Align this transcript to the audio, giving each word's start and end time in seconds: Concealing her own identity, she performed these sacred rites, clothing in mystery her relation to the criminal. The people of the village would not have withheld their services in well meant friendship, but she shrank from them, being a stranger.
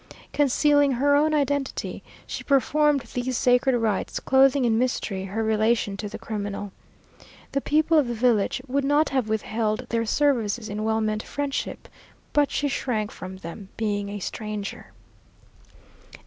Concealing 0.33 0.93
her 0.93 1.15
own 1.15 1.31
identity, 1.31 2.01
she 2.25 2.43
performed 2.43 3.01
these 3.13 3.37
sacred 3.37 3.77
rites, 3.77 4.19
clothing 4.19 4.65
in 4.65 4.79
mystery 4.79 5.25
her 5.25 5.43
relation 5.43 5.95
to 5.95 6.09
the 6.09 6.17
criminal. 6.17 6.71
The 7.51 7.61
people 7.61 7.99
of 7.99 8.07
the 8.07 8.15
village 8.15 8.63
would 8.67 8.83
not 8.83 9.09
have 9.09 9.29
withheld 9.29 9.85
their 9.89 10.07
services 10.07 10.69
in 10.69 10.83
well 10.83 11.01
meant 11.01 11.21
friendship, 11.21 11.87
but 12.33 12.49
she 12.49 12.67
shrank 12.67 13.11
from 13.11 13.37
them, 13.37 13.69
being 13.77 14.09
a 14.09 14.17
stranger. 14.17 14.87